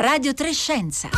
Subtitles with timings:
[0.00, 1.08] Radio Trescenza.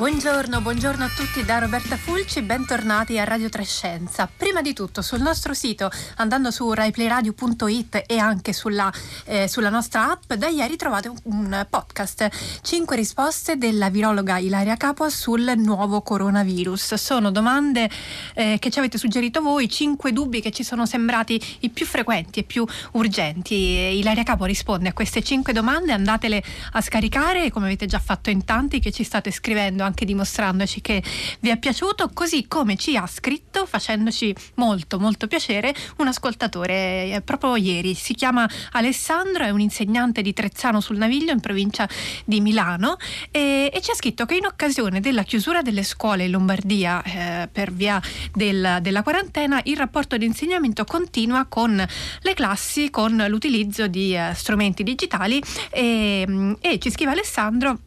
[0.00, 4.26] Buongiorno, buongiorno, a tutti da Roberta Fulci, bentornati a Radio Trescenza.
[4.34, 8.90] Prima di tutto sul nostro sito, andando su raiplayradio.it e anche sulla,
[9.26, 12.30] eh, sulla, nostra app, da ieri trovate un podcast,
[12.62, 16.94] 5 risposte della virologa Ilaria Capua sul nuovo coronavirus.
[16.94, 17.90] Sono domande
[18.32, 22.40] eh, che ci avete suggerito voi, 5 dubbi che ci sono sembrati i più frequenti
[22.40, 23.54] e più urgenti.
[23.54, 28.46] Ilaria Capua risponde a queste 5 domande, andatele a scaricare come avete già fatto in
[28.46, 31.02] tanti che ci state scrivendo anche dimostrandoci che
[31.40, 37.20] vi è piaciuto, così come ci ha scritto, facendoci molto molto piacere, un ascoltatore eh,
[37.22, 37.94] proprio ieri.
[37.94, 41.88] Si chiama Alessandro, è un insegnante di Trezzano sul Naviglio in provincia
[42.24, 42.96] di Milano
[43.30, 47.48] e, e ci ha scritto che in occasione della chiusura delle scuole in Lombardia eh,
[47.50, 48.00] per via
[48.32, 51.84] del, della quarantena il rapporto di insegnamento continua con
[52.20, 57.78] le classi, con l'utilizzo di eh, strumenti digitali e, e ci scrive Alessandro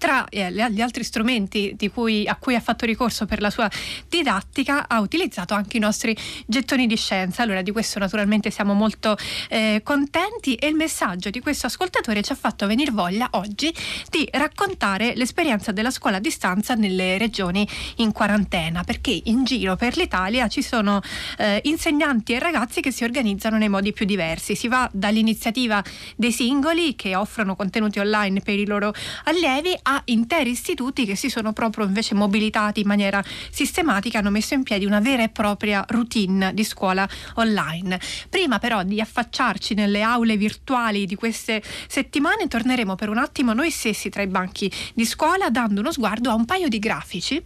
[0.00, 3.70] tra eh, gli altri strumenti cui, a cui ha fatto ricorso per la sua
[4.08, 7.42] didattica ha utilizzato anche i nostri gettoni di scienza.
[7.42, 9.14] Allora di questo naturalmente siamo molto
[9.50, 13.72] eh, contenti e il messaggio di questo ascoltatore ci ha fatto venire voglia oggi
[14.08, 19.98] di raccontare l'esperienza della scuola a distanza nelle regioni in quarantena perché in giro per
[19.98, 21.02] l'Italia ci sono
[21.36, 24.56] eh, insegnanti e ragazzi che si organizzano nei modi più diversi.
[24.56, 25.84] Si va dall'iniziativa
[26.16, 31.28] dei singoli che offrono contenuti online per i loro allievi a interi istituti che si
[31.28, 35.84] sono proprio invece mobilitati in maniera sistematica, hanno messo in piedi una vera e propria
[35.88, 37.98] routine di scuola online.
[38.28, 43.70] Prima però di affacciarci nelle aule virtuali di queste settimane, torneremo per un attimo noi
[43.70, 47.42] stessi tra i banchi di scuola dando uno sguardo a un paio di grafici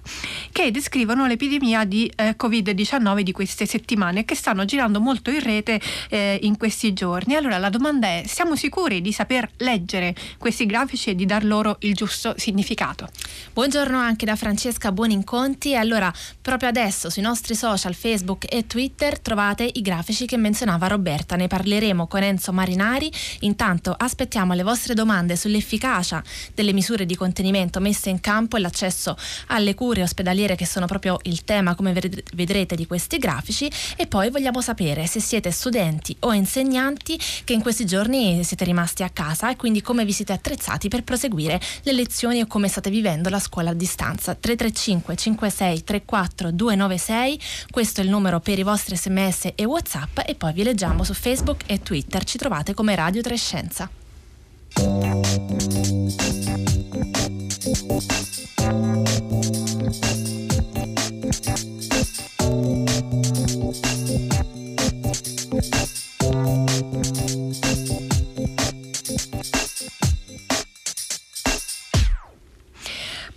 [0.53, 5.81] che descrivono l'epidemia di eh, Covid-19 di queste settimane che stanno girando molto in rete
[6.11, 7.37] eh, in questi giorni.
[7.37, 11.79] Allora la domanda è, siamo sicuri di saper leggere questi grafici e di dar loro
[11.81, 13.09] il giusto significato.
[13.53, 15.77] Buongiorno anche da Francesca Buoninconti.
[15.77, 21.37] Allora, proprio adesso sui nostri social Facebook e Twitter trovate i grafici che menzionava Roberta.
[21.37, 23.11] Ne parleremo con Enzo Marinari.
[23.41, 26.23] Intanto aspettiamo le vostre domande sull'efficacia
[26.55, 29.17] delle misure di contenimento messe in campo e l'accesso
[29.49, 33.71] alle cure ospedaliere che sono proprio il tema, come vedrete, di questi grafici.
[33.97, 39.03] E poi vogliamo sapere se siete studenti o insegnanti che in questi giorni siete rimasti
[39.03, 42.69] a casa e quindi come vi siete attrezzati per proseguire le lezioni lezioni e come
[42.69, 44.35] state vivendo la scuola a distanza.
[44.35, 47.41] 335 56 34 296,
[47.71, 51.13] questo è il numero per i vostri sms e whatsapp e poi vi leggiamo su
[51.13, 53.91] Facebook e Twitter, ci trovate come Radio Trescenza.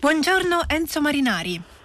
[0.08, 1.77] Buongiorno Enzo Marinari.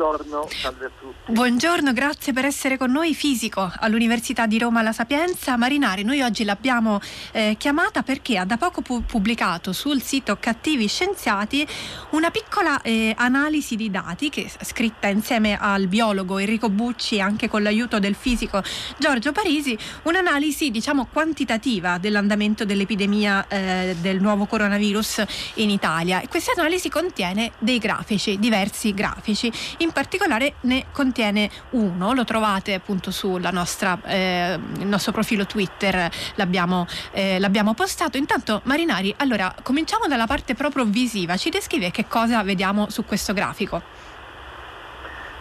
[0.00, 1.30] Buongiorno, salve a tutti.
[1.30, 5.58] Buongiorno, grazie per essere con noi fisico all'Università di Roma La Sapienza.
[5.58, 7.00] Marinari, noi oggi l'abbiamo
[7.32, 11.68] eh, chiamata perché ha da poco pu- pubblicato sul sito Cattivi Scienziati
[12.12, 17.50] una piccola eh, analisi di dati che scritta insieme al biologo Enrico Bucci e anche
[17.50, 18.62] con l'aiuto del fisico
[18.96, 25.24] Giorgio Parisi, un'analisi diciamo quantitativa dell'andamento dell'epidemia eh, del nuovo coronavirus
[25.56, 26.22] in Italia.
[26.22, 32.74] E questa analisi contiene dei grafici, diversi grafici in particolare ne contiene uno, lo trovate
[32.74, 38.16] appunto sul eh, nostro profilo Twitter, l'abbiamo, eh, l'abbiamo postato.
[38.16, 43.32] Intanto Marinari, allora cominciamo dalla parte proprio visiva, ci descrive che cosa vediamo su questo
[43.32, 43.82] grafico?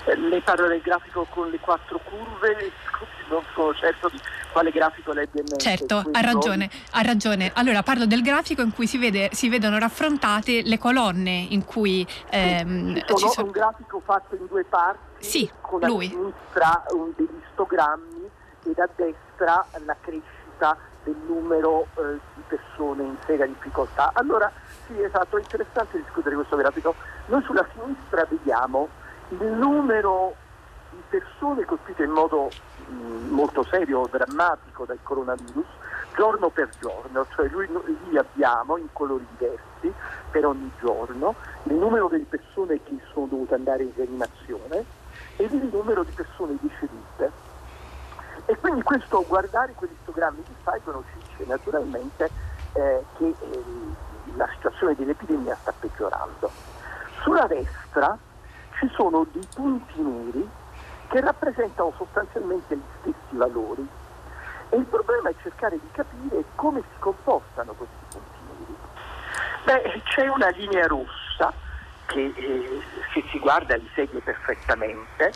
[0.06, 2.72] Eh, lei parla del grafico con le quattro curve,
[3.30, 4.20] non so certo di
[4.52, 5.64] quale grafico lei abbia in mente.
[5.64, 7.52] Certo, ha ragione, ha ragione.
[7.56, 12.06] Allora parlo del grafico in cui si, vede, si vedono raffrontate le colonne in cui...
[12.30, 13.46] Ehm, sì, sono, sono...
[13.48, 16.06] un grafico fatto in due parti, sì, con lui.
[16.06, 18.30] a sinistra un, degli istogrammi
[18.64, 24.12] e a destra la crescita del numero eh, di persone in sega difficoltà.
[24.14, 24.52] Allora,
[24.88, 26.96] sì, esatto, è interessante discutere questo grafico.
[27.28, 28.90] Noi sulla sinistra vediamo
[29.30, 30.36] il numero
[30.92, 32.50] di persone colpite in modo
[32.90, 35.66] molto serio, drammatico dal coronavirus,
[36.16, 37.68] giorno per giorno, cioè lui,
[38.10, 39.94] lì abbiamo in colori diversi
[40.32, 44.84] per ogni giorno il numero delle persone che sono dovute andare in rianimazione
[45.38, 47.32] ed il numero di persone decedute.
[48.46, 52.30] E quindi questo guardare quegli istogrammi di Saigon ci dice naturalmente
[52.74, 53.64] eh, che eh,
[54.36, 56.50] la situazione dell'epidemia sta peggiorando.
[57.22, 58.18] Sulla destra
[58.80, 60.50] ci sono dei punti neri
[61.10, 63.88] che rappresentano sostanzialmente gli stessi valori.
[64.70, 68.76] E il problema è cercare di capire come si comportano questi punti neri.
[69.66, 71.52] Beh, c'è una linea rossa
[72.06, 72.82] che eh,
[73.14, 75.32] se si guarda li segue perfettamente,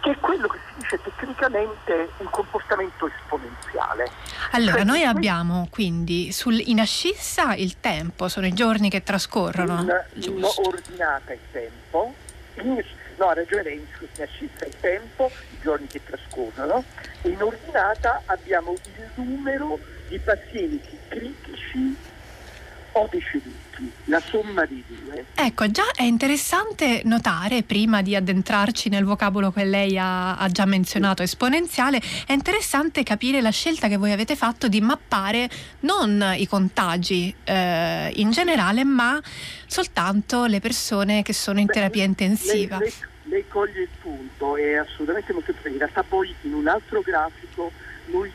[0.00, 4.10] che è quello che si dice tecnicamente un comportamento esponenziale.
[4.52, 9.80] Allora, cioè, noi abbiamo quindi sul, in ascissa il tempo, sono i giorni che trascorrono.
[10.14, 12.14] In, in ordinata il tempo,
[13.16, 16.84] no, ha ragione lei, in ascissa il tempo, i giorni che trascorrono,
[17.22, 19.78] e in ordinata abbiamo il numero
[20.08, 21.96] di pazienti critici
[22.92, 25.24] o deceduti, la somma dei due.
[25.34, 30.64] Ecco, già è interessante notare, prima di addentrarci nel vocabolo che lei ha, ha già
[30.64, 35.48] menzionato, esponenziale, è interessante capire la scelta che voi avete fatto di mappare
[35.80, 39.20] non i contagi eh, in generale, ma
[39.66, 42.78] soltanto le persone che sono in Beh, terapia intensiva.
[42.78, 45.54] Lei, lei, lei, coglie il punto, è assolutamente molto.
[45.64, 47.72] In realtà poi in un altro grafico
[48.06, 48.30] noi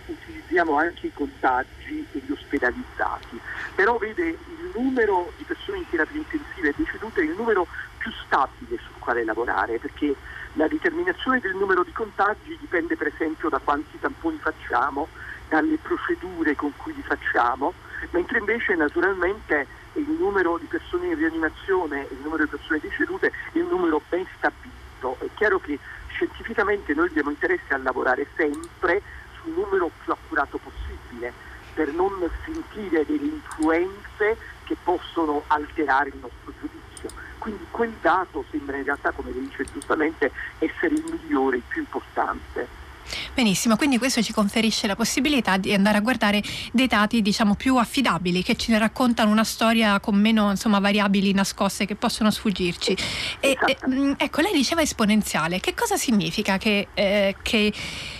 [0.47, 3.39] utilizziamo anche i contagi e gli ospedalizzati,
[3.75, 7.67] però vede il numero di persone in terapia intensiva e decedute è il numero
[7.97, 10.15] più stabile sul quale lavorare, perché
[10.53, 15.09] la determinazione del numero di contagi dipende per esempio da quanti tamponi facciamo,
[15.49, 17.75] dalle procedure con cui li facciamo,
[18.11, 23.31] mentre invece naturalmente il numero di persone in rianimazione e il numero di persone decedute
[23.51, 25.17] è un numero ben stabilito.
[25.19, 29.03] È chiaro che scientificamente noi abbiamo interesse a lavorare sempre
[29.47, 31.31] sul numero più accurato possibile
[31.73, 32.11] per non
[32.43, 37.09] sentire delle influenze che possono alterare il nostro giudizio.
[37.37, 42.85] Quindi quel dato sembra in realtà, come dice giustamente, essere il migliore, il più importante.
[43.33, 47.77] Benissimo, quindi questo ci conferisce la possibilità di andare a guardare dei dati diciamo più
[47.77, 52.97] affidabili che ci raccontano una storia con meno insomma, variabili nascoste che possono sfuggirci.
[53.39, 57.73] E, e, mm, ecco, lei diceva esponenziale, che cosa significa che, eh, che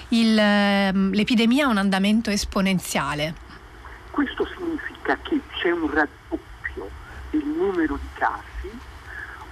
[0.10, 3.46] il, ehm, l'epidemia ha un andamento esponenziale?
[4.12, 6.90] Questo significa che c'è un raddoppio
[7.32, 8.47] del numero di casi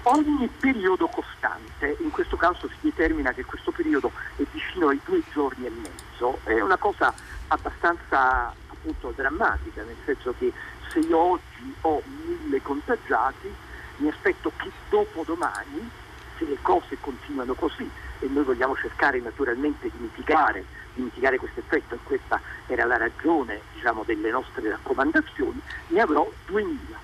[0.06, 5.22] ogni periodo costante, in questo caso si determina che questo periodo è vicino ai due
[5.32, 7.14] giorni e mezzo, è una cosa
[7.48, 10.52] abbastanza appunto drammatica, nel senso che
[10.90, 13.54] se io oggi ho mille contagiati,
[13.98, 15.90] mi aspetto che dopo domani,
[16.38, 21.62] se le cose continuano così, e noi vogliamo cercare naturalmente di mitigare, di mitigare questo
[21.62, 27.04] effetto, e questa era la ragione diciamo, delle nostre raccomandazioni, ne avrò 2000.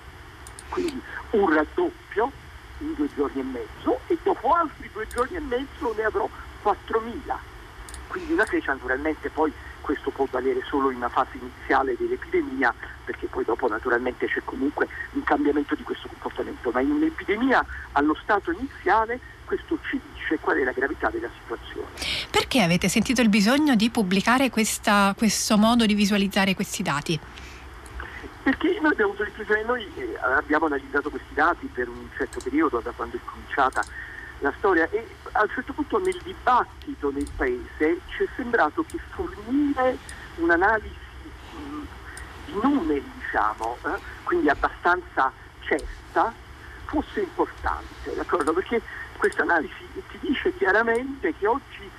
[0.69, 1.01] Quindi
[1.31, 2.31] un raddoppio
[2.81, 6.30] in due giorni e mezzo e dopo altri due giorni e mezzo ne avrò
[6.63, 7.36] 4.000.
[8.07, 12.74] Quindi una crescita naturalmente poi questo può valere solo in una fase iniziale dell'epidemia
[13.04, 18.16] perché poi dopo naturalmente c'è comunque un cambiamento di questo comportamento, ma in un'epidemia allo
[18.22, 21.88] stato iniziale questo ci dice qual è la gravità della situazione.
[22.30, 27.19] Perché avete sentito il bisogno di pubblicare questa, questo modo di visualizzare questi dati?
[28.44, 32.92] Perché noi abbiamo avuto riflessione, noi abbiamo analizzato questi dati per un certo periodo, da
[32.92, 33.84] quando è cominciata
[34.40, 38.98] la storia, e a un certo punto nel dibattito nel paese ci è sembrato che
[39.12, 39.98] fornire
[40.38, 40.96] un'analisi
[41.56, 41.86] mh,
[42.46, 46.34] di numeri, diciamo, eh, quindi abbastanza certa,
[46.86, 48.54] fosse importante, d'accordo?
[48.54, 48.82] Perché
[49.18, 51.89] questa analisi ti dice chiaramente che oggi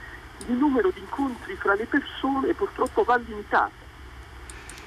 [0.48, 3.81] il numero di incontri fra le persone purtroppo va limitato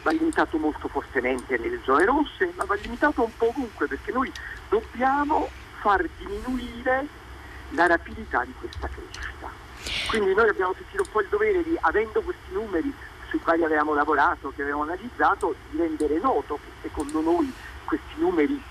[0.05, 4.31] va limitato molto fortemente nelle zone rosse, ma va limitato un po' ovunque perché noi
[4.69, 7.07] dobbiamo far diminuire
[7.71, 9.50] la rapidità di questa crescita.
[10.07, 12.93] Quindi noi abbiamo sentito un po' il dovere di, avendo questi numeri
[13.29, 17.51] sui quali avevamo lavorato, che avevamo analizzato, di rendere noto che secondo noi
[17.85, 18.62] questi numeri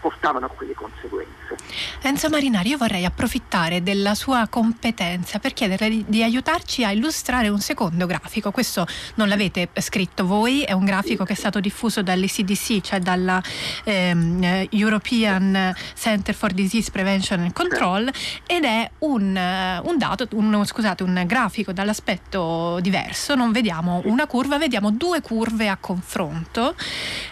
[0.00, 1.56] portavano a quelle conseguenze.
[2.02, 7.48] Enzo Marinari, io vorrei approfittare della sua competenza per chiederle di, di, aiutarci a illustrare
[7.48, 8.50] un secondo grafico.
[8.50, 13.40] Questo non l'avete scritto voi, è un grafico che è stato diffuso dall'ECDC, cioè dalla
[13.84, 18.10] ehm, European Center for Disease Prevention and Control,
[18.46, 23.34] ed è un, un dato, un, scusate, un grafico dall'aspetto diverso.
[23.34, 26.74] Non vediamo una curva, vediamo due curve a confronto.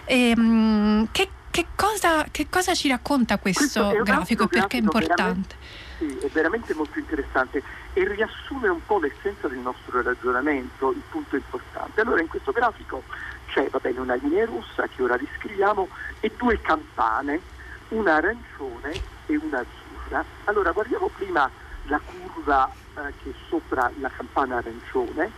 [0.05, 5.57] Ehm, che che cosa, che cosa, ci racconta questo, questo grafico e perché è importante?
[5.99, 7.61] Sì, è veramente molto interessante
[7.95, 12.01] e riassume un po' l'essenza del nostro ragionamento, il punto importante.
[12.01, 13.03] Allora in questo grafico
[13.47, 15.89] c'è va bene, una linea rossa che ora riscriviamo
[16.21, 17.41] e due campane,
[17.89, 18.93] una arancione
[19.27, 20.25] e una azzurra.
[20.45, 21.51] Allora guardiamo prima
[21.87, 25.29] la curva eh, che è sopra la campana arancione.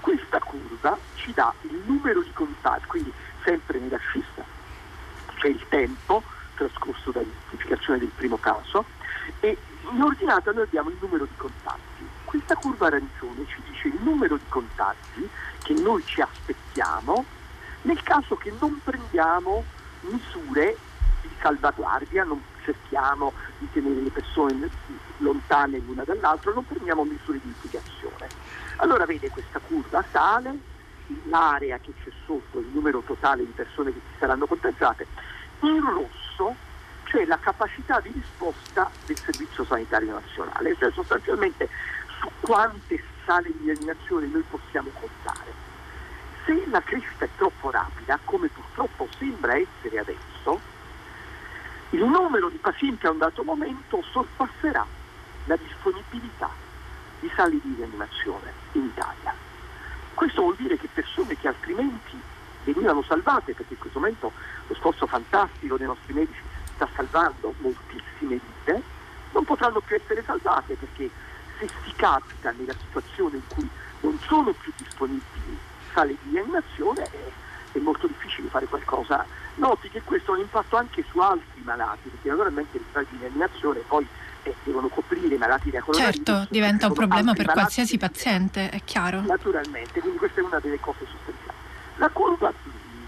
[0.00, 3.12] Questa curva ci dà il numero di contatti, quindi
[3.44, 4.49] sempre nella scissa
[5.40, 6.22] c'è il tempo
[6.54, 8.84] trascorso dall'identificazione del primo caso
[9.40, 9.56] e
[9.90, 12.06] in ordinata noi abbiamo il numero di contatti.
[12.24, 15.28] Questa curva arancione ci dice il numero di contatti
[15.62, 17.24] che noi ci aspettiamo
[17.82, 19.64] nel caso che non prendiamo
[20.00, 20.76] misure
[21.22, 24.68] di salvaguardia, non cerchiamo di tenere le persone
[25.18, 28.28] lontane l'una dall'altra, non prendiamo misure di mitigazione.
[28.76, 30.58] Allora vede questa curva sale,
[31.24, 35.06] l'area che c'è sotto, il numero totale di persone che si saranno contagiate,
[35.60, 36.54] in rosso
[37.04, 41.68] c'è la capacità di risposta del Servizio Sanitario Nazionale, cioè sostanzialmente
[42.20, 45.52] su quante sale di eliminazione noi possiamo contare.
[46.44, 50.60] Se la crescita è troppo rapida, come purtroppo sembra essere adesso,
[51.90, 54.86] il numero di pazienti a un dato momento sorpasserà
[55.46, 56.48] la disponibilità
[57.18, 59.49] di sale di rianimazione in Italia.
[60.20, 62.20] Questo vuol dire che persone che altrimenti
[62.64, 64.30] venivano salvate, perché in questo momento
[64.66, 66.42] lo sforzo fantastico dei nostri medici
[66.74, 68.82] sta salvando moltissime vite,
[69.32, 71.08] non potranno più essere salvate perché
[71.58, 73.66] se si capita nella situazione in cui
[74.00, 75.58] non sono più disponibili
[75.94, 77.32] sale di rianimazione è,
[77.72, 79.24] è molto difficile fare qualcosa.
[79.54, 83.16] Noti che questo ha un impatto anche su altri malati, perché naturalmente le sale di
[83.20, 84.06] rianimazione poi
[84.42, 86.24] eh, devono coprire i malati da coronavirus.
[86.24, 89.20] Certo, diventa un problema per qualsiasi paziente, è chiaro.
[89.22, 91.58] Naturalmente, quindi questa è una delle cose sostanziali.
[91.96, 92.52] La curva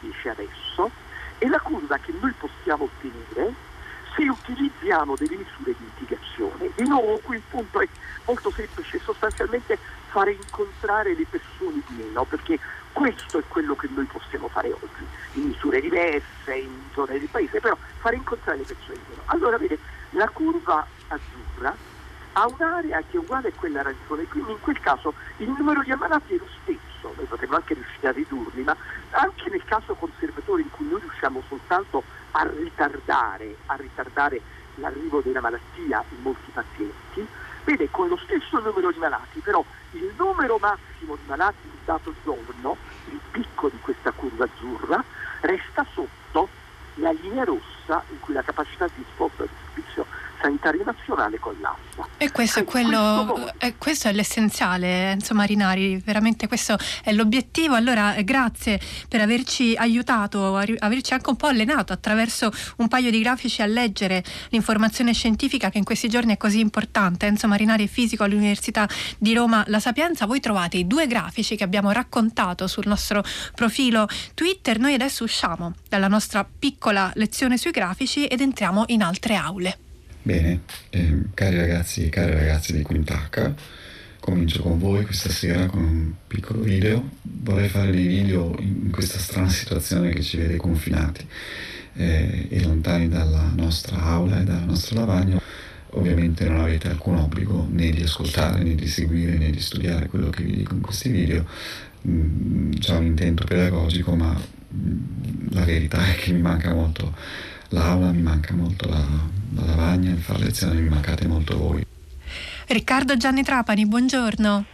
[0.01, 0.91] invece adesso
[1.39, 3.71] è la curva che noi possiamo ottenere
[4.15, 6.71] se utilizziamo delle misure di mitigazione.
[6.75, 7.89] Di nuovo qui il punto è
[8.27, 12.59] molto semplice, sostanzialmente fare incontrare le persone di meno, perché
[12.93, 17.61] questo è quello che noi possiamo fare oggi, in misure diverse, in zone del paese,
[17.61, 19.23] però fare incontrare le persone di meno.
[19.27, 19.79] Allora vede,
[20.11, 21.75] la curva azzurra
[22.35, 25.93] ha un'area che è uguale a quella arancione, quindi in quel caso il numero di
[25.93, 28.77] ammalati è lo stesso, noi potremmo anche riuscire a ridurli, ma
[29.11, 32.03] anche nel caso conservatore in cui noi riusciamo soltanto
[32.33, 34.41] a ritardare, a ritardare
[34.77, 37.27] l'arrivo della malattia in molti pazienti,
[37.65, 42.15] vede con lo stesso numero di malati, però il numero massimo di malati in dato
[42.25, 42.77] giorno,
[43.11, 45.05] il picco di questa curva azzurra,
[45.41, 46.49] resta sotto
[46.95, 50.07] la linea rossa in cui la capacità di risposta del servizio
[50.43, 52.07] sanitario nazionale collassa.
[52.19, 57.75] E questo è, quello, questo, eh, questo è l'essenziale, Enzo Marinari, veramente questo è l'obiettivo.
[57.75, 63.21] Allora eh, grazie per averci aiutato, averci anche un po' allenato attraverso un paio di
[63.21, 67.27] grafici a leggere l'informazione scientifica che in questi giorni è così importante.
[67.27, 70.27] Enzo Marinari è fisico all'Università di Roma La Sapienza.
[70.27, 73.23] Voi trovate i due grafici che abbiamo raccontato sul nostro
[73.55, 74.79] profilo Twitter.
[74.79, 79.79] Noi adesso usciamo dalla nostra piccola lezione sui grafici ed entriamo in altre aule.
[80.25, 80.61] Bene,
[80.91, 83.53] eh, cari ragazzi e cari ragazzi di Quintacca,
[84.21, 87.11] comincio con voi questa sera con un piccolo video.
[87.23, 91.27] Vorrei fare dei video in questa strana situazione che ci vede confinati
[91.95, 95.43] eh, e lontani dalla nostra aula e dalla nostra lavagna.
[95.95, 100.31] Ovviamente non avete alcun obbligo né di ascoltare, né di seguire, né di studiare quello
[100.31, 101.45] che vi dico in questi video.
[102.07, 104.33] Mm, c'è un intento pedagogico, ma
[104.73, 107.13] mm, la verità è che mi manca molto
[107.73, 109.05] l'aula, mi manca molto la,
[109.57, 111.85] la lavagna, il fare lezioni, mi mancate molto voi.
[112.69, 114.65] Riccardo Gianni Trapani, buongiorno.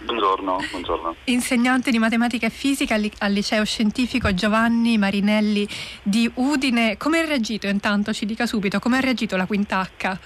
[0.00, 1.16] Buongiorno, buongiorno.
[1.24, 5.66] Insegnante di matematica e fisica al liceo scientifico Giovanni Marinelli
[6.02, 6.96] di Udine.
[6.96, 8.12] Come ha reagito intanto?
[8.12, 10.18] Ci dica subito, come ha reagito la quinta H?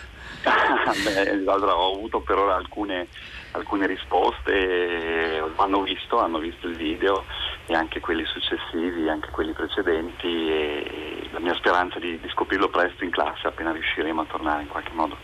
[1.04, 3.08] Beh, allora, ho avuto per ora alcune,
[3.52, 7.24] alcune risposte, hanno visto, hanno visto il video
[7.66, 13.04] e anche quelli successivi, anche quelli precedenti e la mia speranza di, di scoprirlo presto
[13.04, 15.16] in classe appena riusciremo a tornare in qualche modo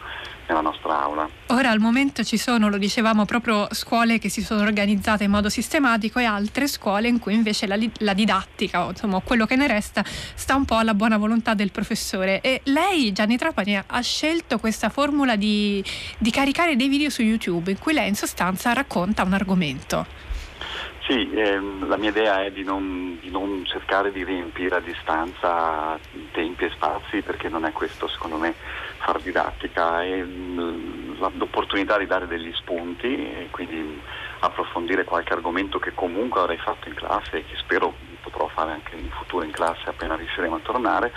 [0.46, 1.28] nella nostra aula.
[1.48, 5.48] Ora al momento ci sono, lo dicevamo, proprio scuole che si sono organizzate in modo
[5.50, 9.66] sistematico e altre scuole in cui invece la, la didattica, o insomma quello che ne
[9.66, 12.40] resta, sta un po' alla buona volontà del professore.
[12.40, 15.84] E lei, Gianni Trapani, ha scelto questa formula di,
[16.16, 20.27] di caricare dei video su YouTube in cui lei in sostanza racconta un argomento.
[21.08, 25.98] Sì, ehm, la mia idea è di non, di non, cercare di riempire a distanza
[26.32, 28.54] tempi e spazi perché non è questo secondo me
[28.98, 33.98] far didattica, è mm, l'opportunità di dare degli spunti e quindi
[34.40, 38.94] approfondire qualche argomento che comunque avrei fatto in classe e che spero potrò fare anche
[38.94, 41.12] in futuro in classe appena riusciremo a tornare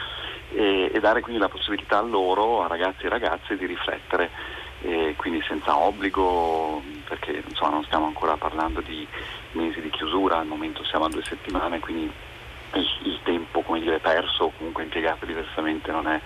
[0.54, 4.30] e, e dare quindi la possibilità a loro, a ragazzi e ragazze, di riflettere
[4.82, 9.08] e quindi senza obbligo perché insomma, non stiamo ancora parlando di
[9.52, 12.12] mesi di chiusura, al momento siamo a due settimane, quindi
[12.74, 16.20] il, il tempo dire, perso o comunque impiegato diversamente non è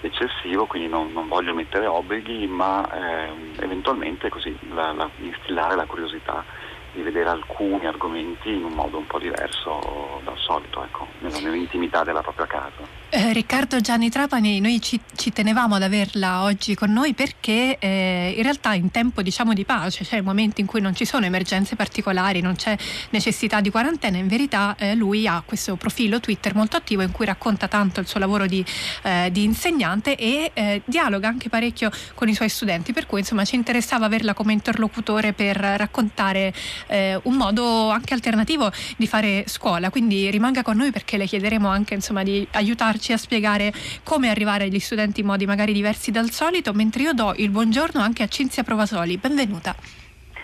[0.00, 5.84] eccessivo, quindi non, non voglio mettere obblighi, ma eh, eventualmente così la, la, instillare la
[5.84, 6.44] curiosità
[6.92, 12.22] di vedere alcuni argomenti in un modo un po' diverso dal solito, ecco, nell'intimità della
[12.22, 13.00] propria casa.
[13.12, 18.34] Eh, Riccardo Gianni Trapani, noi ci, ci, tenevamo ad averla oggi con noi perché eh,
[18.36, 21.74] in realtà in tempo diciamo di pace, cioè momenti in cui non ci sono emergenze
[21.74, 22.76] particolari, non c'è
[23.10, 27.26] necessità di quarantena, in verità eh, lui ha questo profilo Twitter molto attivo in cui
[27.26, 28.64] racconta tanto il suo lavoro di,
[29.02, 33.44] eh, di insegnante e eh, dialoga anche parecchio con i suoi studenti, per cui insomma
[33.44, 36.52] ci interessava averla come interlocutore per raccontare
[36.86, 41.68] eh, un modo anche alternativo di fare scuola, quindi rimanga con noi perché le chiederemo
[41.68, 43.72] anche insomma di aiutarci a spiegare
[44.02, 48.00] come arrivare agli studenti in modi magari diversi dal solito, mentre io do il buongiorno
[48.00, 49.16] anche a Cinzia Provasoli.
[49.16, 49.74] Benvenuta.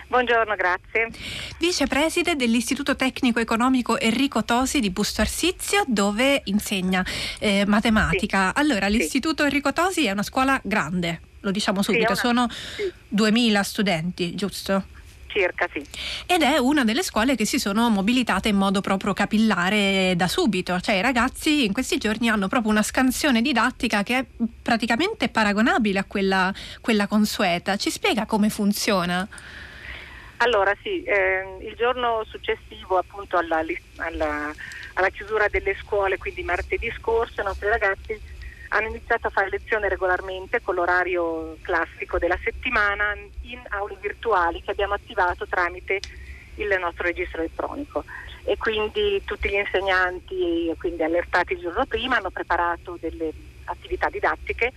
[0.09, 1.09] Buongiorno, grazie.
[1.59, 7.05] Vicepreside dell'Istituto Tecnico Economico Enrico Tosi di Busto Arsizio, dove insegna
[7.39, 8.53] eh, matematica.
[8.55, 8.61] Sì.
[8.61, 9.49] Allora, l'Istituto sì.
[9.49, 12.47] Enrico Tosi è una scuola grande, lo diciamo subito, sì, una...
[12.47, 14.85] sono 2000 studenti, giusto?
[15.27, 15.85] Circa, sì.
[16.25, 20.79] Ed è una delle scuole che si sono mobilitate in modo proprio capillare da subito,
[20.79, 24.25] cioè i ragazzi in questi giorni hanno proprio una scansione didattica che è
[24.61, 27.75] praticamente paragonabile a quella, quella consueta.
[27.75, 29.27] Ci spiega come funziona?
[30.37, 33.63] Allora sì, eh, il giorno successivo appunto alla,
[33.97, 34.53] alla,
[34.93, 38.35] alla chiusura delle scuole, quindi martedì scorso, i nostri ragazzi
[38.69, 44.71] hanno iniziato a fare lezione regolarmente con l'orario classico della settimana in aule virtuali che
[44.71, 45.99] abbiamo attivato tramite
[46.55, 48.03] il nostro registro elettronico.
[48.43, 53.31] E quindi tutti gli insegnanti, quindi allertati il giorno prima, hanno preparato delle
[53.65, 54.71] attività didattiche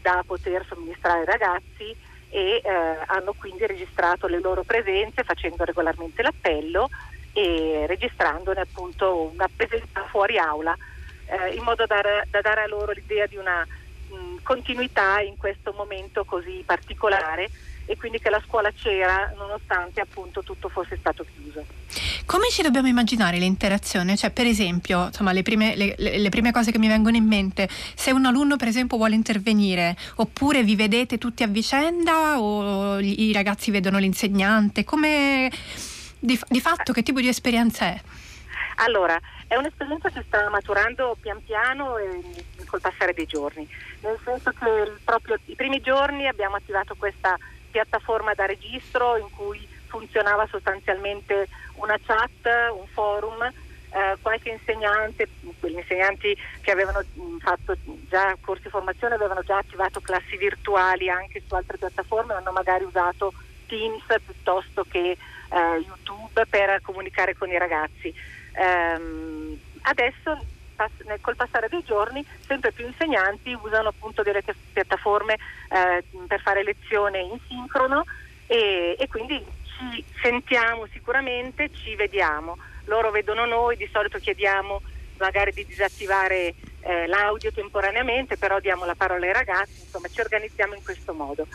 [0.00, 1.96] da poter somministrare ai ragazzi
[2.28, 2.70] e eh,
[3.06, 6.88] hanno quindi registrato le loro presenze facendo regolarmente l'appello
[7.32, 10.76] e registrandone appunto una presenza fuori aula
[11.32, 15.72] eh, in modo da, da, dare a loro l'idea di una mh, continuità in questo
[15.72, 17.50] momento così particolare
[17.86, 21.64] e quindi che la scuola c'era nonostante appunto tutto fosse stato chiuso.
[22.26, 24.16] Come ci dobbiamo immaginare l'interazione?
[24.16, 27.68] Cioè, per esempio, insomma, le prime, le, le prime, cose che mi vengono in mente,
[27.68, 33.32] se un alunno per esempio vuole intervenire, oppure vi vedete tutti a vicenda o i
[33.32, 35.50] ragazzi vedono l'insegnante, come
[36.18, 38.00] di, di fatto che tipo di esperienza è?
[38.76, 39.18] Allora,
[39.52, 42.22] è un'esperienza che sta maturando pian piano e
[42.64, 43.68] col passare dei giorni,
[44.00, 47.36] nel senso che proprio i primi giorni abbiamo attivato questa
[47.70, 55.28] piattaforma da registro in cui funzionava sostanzialmente una chat, un forum, eh, qualche insegnante,
[55.60, 57.04] quegli insegnanti che avevano
[57.40, 57.76] fatto
[58.08, 62.84] già corsi di formazione avevano già attivato classi virtuali anche su altre piattaforme, hanno magari
[62.84, 63.34] usato
[63.66, 68.40] Teams piuttosto che eh, YouTube per comunicare con i ragazzi.
[68.52, 70.38] Ehm, adesso
[71.20, 77.20] col passare dei giorni sempre più insegnanti usano appunto delle piattaforme eh, per fare lezione
[77.20, 78.04] in sincrono
[78.46, 82.58] e, e, quindi ci sentiamo sicuramente, ci vediamo.
[82.86, 84.80] Loro vedono noi, di solito chiediamo
[85.18, 90.74] magari di disattivare eh, l'audio temporaneamente, però diamo la parola ai ragazzi, insomma ci organizziamo
[90.74, 91.46] in questo modo.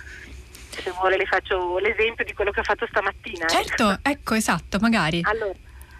[0.70, 3.48] Se vuole le faccio l'esempio di quello che ho fatto stamattina.
[3.48, 5.22] Certo, ecco, ecco esatto, magari.
[5.24, 5.54] Allora,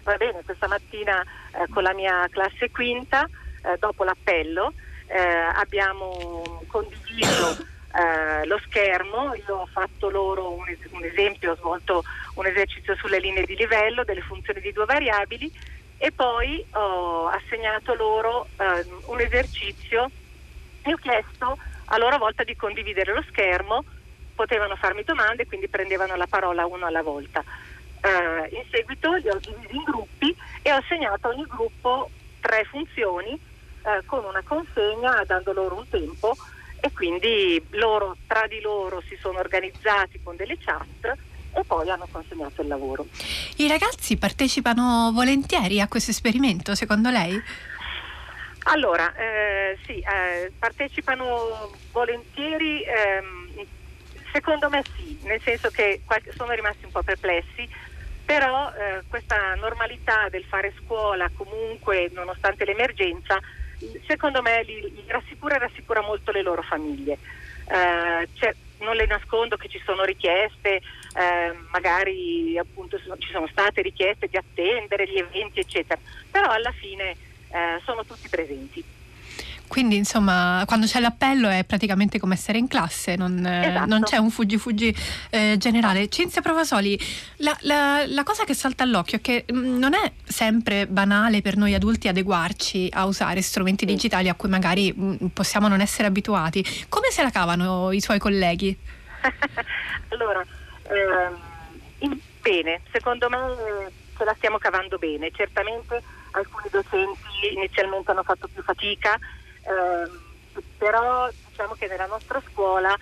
[0.08, 3.28] va bene, questa mattina eh, con la mia classe quinta,
[3.62, 4.72] eh, dopo l'appello,
[5.06, 7.56] eh, abbiamo condiviso
[7.92, 12.02] eh, lo schermo, io ho fatto loro un, es- un, esempio, ho svolto
[12.34, 15.50] un esercizio sulle linee di livello delle funzioni di due variabili
[15.98, 20.10] e poi ho assegnato loro ehm, un esercizio
[20.82, 21.56] e ho chiesto
[21.90, 23.84] a loro volta di condividere lo schermo,
[24.34, 27.42] potevano farmi domande, quindi prendevano la parola uno alla volta
[28.00, 32.64] eh, in seguito li ho divisi in gruppi e ho assegnato a ogni gruppo tre
[32.64, 36.36] funzioni eh, con una consegna dando loro un tempo
[36.80, 41.16] e quindi loro tra di loro si sono organizzati con delle chat
[41.52, 43.06] e poi hanno consegnato il lavoro.
[43.56, 47.40] I ragazzi partecipano volentieri a questo esperimento, secondo lei?
[48.64, 53.66] Allora, eh, sì, eh, partecipano volentieri, ehm,
[54.30, 56.02] secondo me sì, nel senso che
[56.36, 57.68] sono rimasti un po' perplessi
[58.28, 63.40] però eh, questa normalità del fare scuola comunque nonostante l'emergenza
[64.06, 67.16] secondo me li, li rassicura e rassicura molto le loro famiglie.
[67.70, 68.28] Eh,
[68.80, 74.36] non le nascondo che ci sono richieste, eh, magari appunto ci sono state richieste di
[74.36, 75.98] attendere gli eventi eccetera,
[76.30, 78.84] però alla fine eh, sono tutti presenti.
[79.68, 83.86] Quindi insomma quando c'è l'appello è praticamente come essere in classe, non, eh, esatto.
[83.86, 84.94] non c'è un fuggi-fuggi
[85.30, 86.08] eh, generale.
[86.08, 86.98] Cinzia Provasoli,
[87.36, 91.56] la, la, la, cosa che salta all'occhio è che mm, non è sempre banale per
[91.56, 93.94] noi adulti adeguarci a usare strumenti sì.
[93.94, 96.64] digitali a cui magari mm, possiamo non essere abituati.
[96.88, 98.76] Come se la cavano i suoi colleghi?
[100.08, 100.44] allora,
[100.84, 103.38] ehm, bene, secondo me
[104.16, 105.30] ce la stiamo cavando bene.
[105.30, 106.02] Certamente
[106.32, 109.18] alcuni docenti inizialmente hanno fatto più fatica,
[109.68, 112.96] eh, però diciamo che nella nostra scuola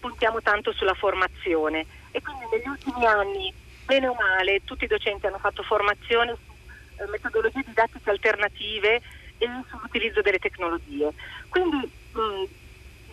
[0.00, 3.52] puntiamo tanto sulla formazione e quindi negli ultimi anni,
[3.84, 9.00] bene o male, tutti i docenti hanno fatto formazione su eh, metodologie didattiche alternative
[9.38, 11.10] e sull'utilizzo delle tecnologie.
[11.48, 12.44] Quindi mh,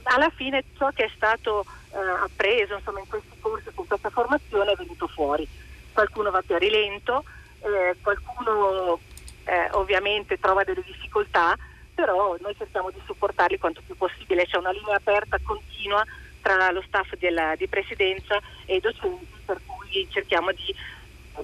[0.04, 4.72] alla fine ciò che è stato eh, appreso insomma, in questi corsi, con questa formazione
[4.72, 5.48] è venuto fuori.
[5.94, 7.24] Qualcuno va più a rilento,
[7.62, 9.00] eh, qualcuno
[9.46, 11.56] eh, ovviamente trova delle difficoltà,
[12.02, 16.04] però noi cerchiamo di supportarli quanto più possibile, c'è una linea aperta continua
[16.42, 20.74] tra lo staff della, di presidenza e i docenti per cui cerchiamo di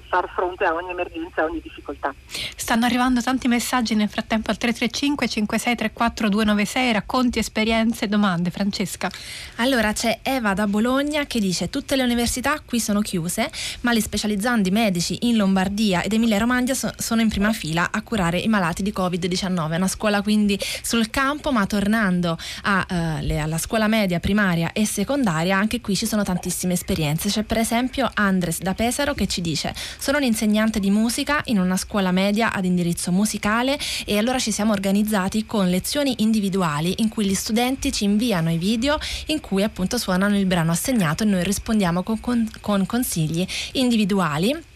[0.10, 2.13] far fronte a ogni emergenza, a ogni difficoltà.
[2.56, 8.50] Stanno arrivando tanti messaggi nel frattempo al 335 5634 296, racconti, esperienze, domande.
[8.50, 9.10] Francesca.
[9.58, 13.50] Allora c'è Eva da Bologna che dice tutte le università qui sono chiuse,
[13.82, 18.02] ma gli specializzandi medici in Lombardia ed Emilia Romagna so- sono in prima fila a
[18.02, 19.76] curare i malati di Covid-19.
[19.76, 24.86] Una scuola quindi sul campo, ma tornando a, uh, le, alla scuola media, primaria e
[24.86, 27.30] secondaria, anche qui ci sono tantissime esperienze.
[27.30, 31.60] C'è per esempio Andres da Pesaro che ci dice sono un insegnante di musica in
[31.60, 37.10] una scuola media ad indirizzo musicale e allora ci siamo organizzati con lezioni individuali in
[37.10, 41.26] cui gli studenti ci inviano i video in cui appunto suonano il brano assegnato e
[41.26, 44.76] noi rispondiamo con, con, con consigli individuali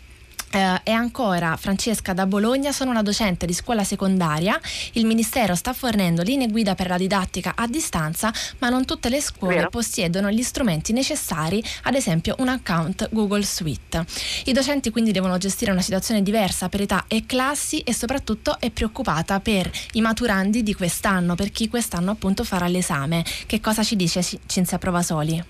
[0.52, 4.60] eh, e ancora Francesca da Bologna, sono una docente di scuola secondaria,
[4.94, 9.22] il Ministero sta fornendo linee guida per la didattica a distanza, ma non tutte le
[9.22, 9.70] scuole Vero.
[9.70, 14.06] possiedono gli strumenti necessari, ad esempio un account Google Suite.
[14.46, 18.70] I docenti quindi devono gestire una situazione diversa per età e classi e soprattutto è
[18.70, 23.24] preoccupata per i maturandi di quest'anno, per chi quest'anno appunto farà l'esame.
[23.46, 25.44] Che cosa ci dice Cinzia Provasoli?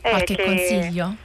[0.00, 0.44] Qualche che...
[0.44, 1.16] consiglio?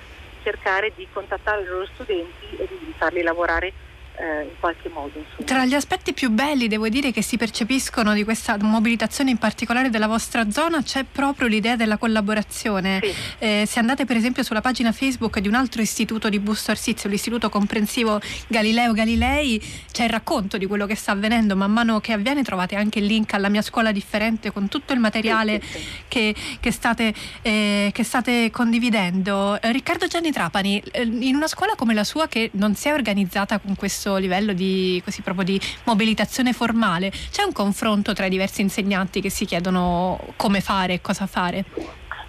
[0.43, 3.73] cercare di contattare i loro studenti e di farli lavorare
[4.21, 5.19] eh, in qualche modo.
[5.19, 5.45] Insomma.
[5.45, 9.89] Tra gli aspetti più belli, devo dire, che si percepiscono di questa mobilitazione in particolare
[9.89, 13.01] della vostra zona, c'è proprio l'idea della collaborazione.
[13.03, 13.15] Sì.
[13.39, 17.09] Eh, se andate per esempio sulla pagina Facebook di un altro istituto di Busto Arsizio,
[17.09, 21.57] l'istituto comprensivo Galileo Galilei, c'è il racconto di quello che sta avvenendo.
[21.57, 25.01] Man mano che avviene trovate anche il link alla mia scuola differente con tutto il
[25.01, 29.59] materiale sì, sì, che, che, state, eh, che, state, condividendo.
[29.63, 33.59] Riccardo Gianni Trapani, eh, in una scuola come la sua che non si è organizzata
[33.59, 38.61] con questo questo livello di, così, di mobilitazione formale, c'è un confronto tra i diversi
[38.61, 41.65] insegnanti che si chiedono come fare e cosa fare?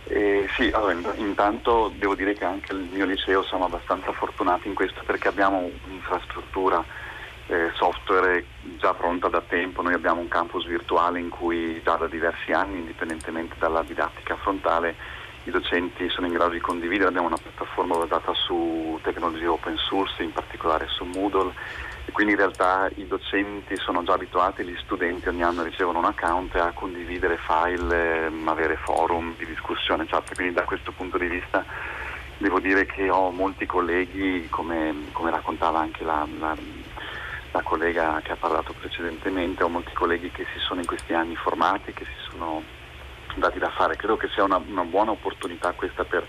[0.05, 4.73] Eh, sì, allora, intanto devo dire che anche il mio liceo siamo abbastanza fortunati in
[4.73, 6.83] questo perché abbiamo un'infrastruttura
[7.47, 8.45] eh, software
[8.77, 12.79] già pronta da tempo, noi abbiamo un campus virtuale in cui già da diversi anni,
[12.79, 14.95] indipendentemente dalla didattica frontale,
[15.43, 20.21] i docenti sono in grado di condividere, abbiamo una piattaforma basata su tecnologie open source,
[20.21, 21.51] in particolare su Moodle
[22.05, 26.05] e quindi in realtà i docenti sono già abituati, gli studenti ogni anno ricevono un
[26.05, 31.27] account a condividere file, ehm, avere forum di discussione, chat, quindi da questo punto di
[31.27, 31.65] vista
[32.37, 36.55] devo dire che ho molti colleghi, come, come raccontava anche la, la,
[37.51, 41.35] la collega che ha parlato precedentemente, ho molti colleghi che si sono in questi anni
[41.35, 42.79] formati, che si sono
[43.39, 43.95] dati da fare.
[43.95, 46.25] Credo che sia una, una buona opportunità questa per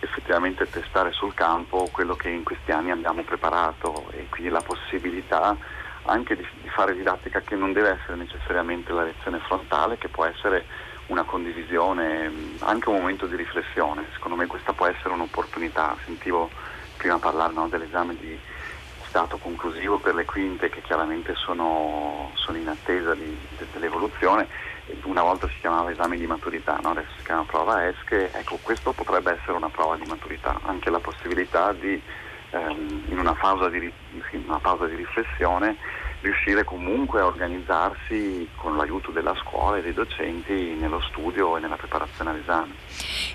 [0.00, 5.56] effettivamente testare sul campo quello che in questi anni abbiamo preparato e quindi la possibilità
[6.02, 10.24] anche di, di, fare didattica che non deve essere necessariamente la lezione frontale, che può
[10.24, 10.64] essere
[11.06, 14.06] una condivisione, anche un momento di riflessione.
[14.12, 15.96] Secondo me questa può essere un'opportunità.
[16.04, 16.50] Sentivo
[16.96, 18.38] prima parlare no, dell'esame di
[19.16, 24.46] dato conclusivo per le quinte che chiaramente sono, sono in attesa di, de, dell'evoluzione,
[25.04, 26.90] una volta si chiamava esame di maturità, no?
[26.90, 31.00] adesso si chiama prova ESCHE, ecco questo potrebbe essere una prova di maturità, anche la
[31.00, 32.00] possibilità di
[32.50, 33.92] ehm, in una pausa di,
[34.46, 35.76] una pausa di riflessione
[36.20, 41.76] riuscire comunque a organizzarsi con l'aiuto della scuola e dei docenti nello studio e nella
[41.76, 42.74] preparazione all'esame.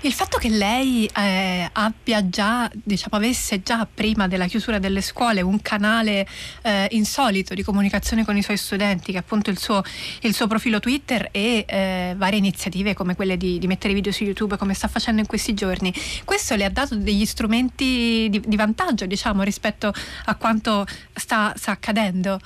[0.02, 5.40] Il fatto che lei eh, abbia già, diciamo, avesse già prima della chiusura delle scuole
[5.40, 6.26] un canale
[6.62, 9.82] eh, insolito di comunicazione con i suoi studenti, che è appunto il suo,
[10.22, 14.24] il suo profilo Twitter e eh, varie iniziative come quelle di, di, mettere video su
[14.24, 18.56] YouTube come sta facendo in questi giorni, questo le ha dato degli strumenti di, di
[18.56, 19.92] vantaggio, diciamo, rispetto
[20.24, 22.40] a quanto sta, sta accadendo?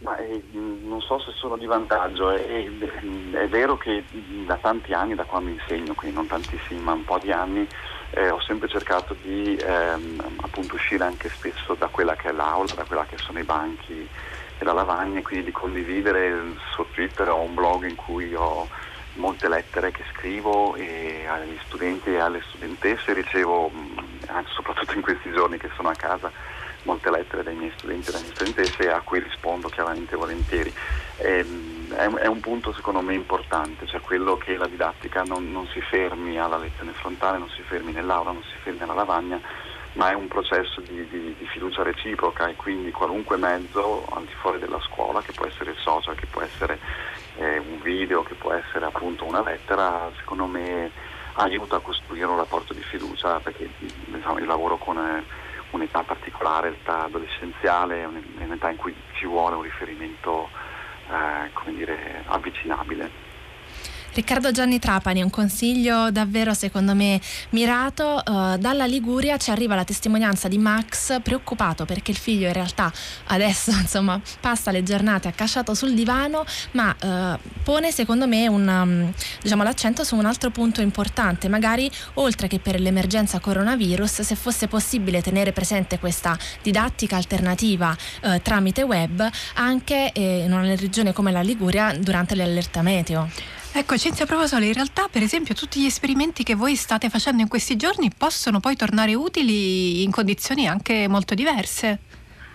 [0.00, 2.68] Ma, eh, non so se sono di vantaggio, è, è,
[3.32, 4.04] è, vero che
[4.46, 7.66] da tanti anni, da quando insegno, quindi non tantissimi ma un po' di anni,
[8.10, 10.22] eh, ho sempre cercato di ehm,
[10.72, 14.08] uscire anche spesso da quella che è l'aula, da quella che sono i banchi
[14.58, 18.68] e la lavagna, quindi di condividere su Twitter ho un blog in cui ho
[19.14, 23.70] molte lettere che scrivo e agli studenti e alle studentesse ricevo,
[24.26, 26.30] anche soprattutto in questi giorni che sono a casa,
[26.88, 30.72] molte lettere dai miei studenti e dalle mie studentesse a cui rispondo chiaramente volentieri.
[31.18, 35.66] Ehm, è, è, un punto secondo me importante, cioè quello che la didattica non, non
[35.68, 39.38] si fermi alla lezione frontale, non si fermi nell'aula, non si fermi alla lavagna,
[39.94, 44.32] ma è un processo di, di, di, fiducia reciproca e quindi qualunque mezzo al di
[44.40, 46.78] fuori della scuola, che può essere il social, che può essere
[47.36, 50.90] eh, un video, che può essere appunto una lettera, secondo me
[51.34, 53.68] aiuta a costruire un rapporto di fiducia perché
[54.06, 54.96] diciamo, il lavoro con...
[54.96, 60.48] Eh, un'età particolare, l'età adolescenziale, un'età in cui ci vuole un riferimento
[61.10, 63.27] eh, dire, avvicinabile.
[64.14, 68.22] Riccardo Gianni Trapani, un consiglio davvero secondo me mirato.
[68.26, 72.92] Uh, dalla Liguria ci arriva la testimonianza di Max preoccupato perché il figlio in realtà
[73.26, 79.12] adesso insomma passa le giornate accasciato sul divano, ma uh, pone secondo me un, um,
[79.40, 84.66] diciamo, l'accento su un altro punto importante, magari oltre che per l'emergenza coronavirus, se fosse
[84.68, 91.30] possibile tenere presente questa didattica alternativa uh, tramite web anche eh, in una regione come
[91.30, 93.28] la Liguria durante le allerta meteo.
[93.72, 97.48] Ecco, Cinzia Provasole, in realtà per esempio tutti gli esperimenti che voi state facendo in
[97.48, 101.98] questi giorni possono poi tornare utili in condizioni anche molto diverse.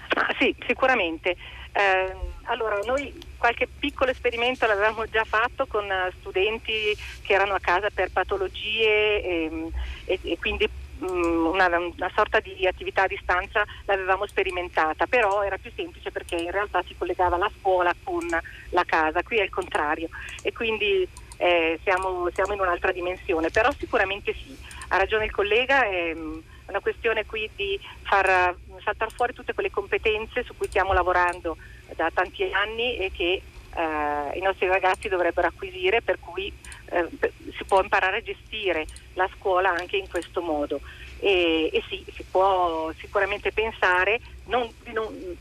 [0.10, 1.36] Ah, sì, sicuramente.
[1.72, 7.60] Eh, allora, noi qualche piccolo esperimento l'avevamo già fatto con eh, studenti che erano a
[7.60, 9.70] casa per patologie e, ehm,
[10.06, 15.72] e, e quindi una, una, sorta di attività a distanza l'avevamo sperimentata, però era più
[15.76, 18.26] semplice perché in realtà si collegava la scuola con
[18.70, 20.10] la casa, qui è il contrario.
[20.42, 24.56] E quindi eh, siamo, siamo, in un'altra dimensione, però sicuramente sì,
[24.90, 29.72] ha ragione il collega, è mm, una questione qui di far saltare fuori tutte quelle
[29.72, 31.58] competenze su cui stiamo lavorando
[31.96, 33.42] da tanti anni e che
[33.76, 36.52] eh, i nostri ragazzi dovrebbero acquisire, per cui
[36.94, 40.82] eh, si può imparare a gestire la scuola anche in questo modo.
[41.20, 45.38] E, e sì, si può sicuramente pensare non, non,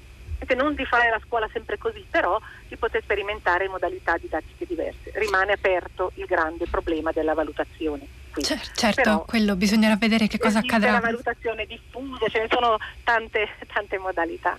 [0.56, 5.12] non di fare la scuola sempre così, però di poter sperimentare modalità didattiche diverse.
[5.14, 8.21] Rimane aperto il grande problema della valutazione.
[8.40, 10.92] Cer- certo, Però quello bisognerà vedere che cosa accadrà.
[10.92, 14.58] la valutazione diffusa, ce ne sono tante, tante modalità.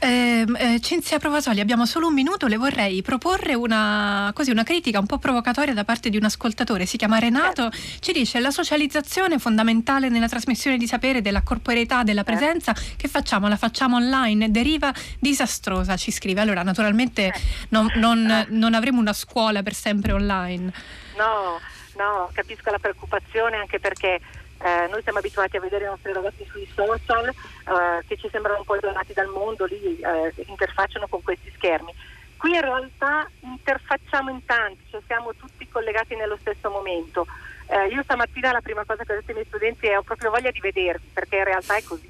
[0.00, 4.98] Eh, eh, Cinzia Provasoli, abbiamo solo un minuto, le vorrei proporre una, così, una, critica
[4.98, 7.98] un po' provocatoria da parte di un ascoltatore, si chiama Renato, certo.
[8.00, 12.40] ci dice la socializzazione fondamentale nella trasmissione di sapere della corporeità, della certo.
[12.40, 12.94] presenza, certo.
[12.96, 13.46] che facciamo?
[13.46, 16.40] La facciamo online, deriva disastrosa, ci scrive.
[16.40, 17.40] Allora, naturalmente certo.
[17.68, 18.46] non, non, eh.
[18.48, 20.72] non avremo una scuola per sempre online.
[21.16, 21.60] No,
[22.00, 24.20] no, capisco la preoccupazione anche perché
[24.62, 28.58] eh, noi siamo abituati a vedere i nostri ragazzi sui social eh, che ci sembrano
[28.58, 31.94] un po' isolati dal mondo, lì eh, interfacciano con questi schermi.
[32.36, 37.26] Qui in realtà interfacciamo in tanti, cioè siamo tutti collegati nello stesso momento.
[37.66, 40.30] Eh, io stamattina la prima cosa che ho detto ai miei studenti è ho proprio
[40.30, 42.08] voglia di vedervi, perché in realtà è così.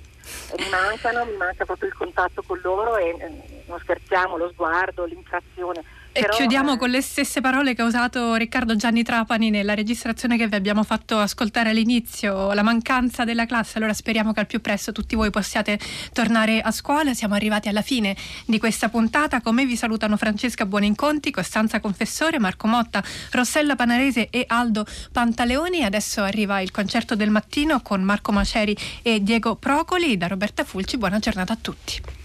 [0.56, 5.04] Mi mancano, mi manca proprio il contatto con loro e eh, non scherziamo, lo sguardo,
[5.04, 9.74] l'interazione e Però, chiudiamo con le stesse parole che ha usato Riccardo Gianni Trapani nella
[9.74, 13.78] registrazione che vi abbiamo fatto ascoltare all'inizio, la mancanza della classe.
[13.78, 15.78] Allora speriamo che al più presto tutti voi possiate
[16.12, 17.14] tornare a scuola.
[17.14, 19.40] Siamo arrivati alla fine di questa puntata.
[19.40, 25.84] Con me vi salutano Francesca Buoninconti, Costanza Confessore, Marco Motta, Rossella Panarese e Aldo Pantaleoni.
[25.84, 30.16] Adesso arriva il concerto del mattino con Marco Maceri e Diego Procoli.
[30.16, 32.19] Da Roberta Fulci, buona giornata a tutti.